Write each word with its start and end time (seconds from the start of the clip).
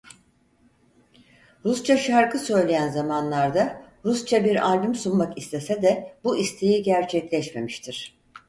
Rusça 1.65 1.97
şarkı 1.97 2.39
söyleyen 2.39 2.89
zamanlarda 2.89 3.83
Rusça 4.05 4.43
bir 4.43 4.65
albüm 4.67 4.95
sunmak 4.95 5.37
istese 5.37 5.81
de 5.81 6.17
bu 6.23 6.37
isteği 6.37 6.83
gerçekleşmemiştir. 6.83 8.17